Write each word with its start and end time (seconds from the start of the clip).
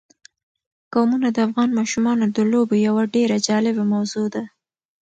قومونه 0.93 1.27
د 1.31 1.37
افغان 1.47 1.69
ماشومانو 1.79 2.25
د 2.35 2.39
لوبو 2.51 2.75
یوه 2.87 3.03
ډېره 3.15 3.37
جالبه 3.47 3.83
موضوع 3.93 4.25
ده. 4.35 4.43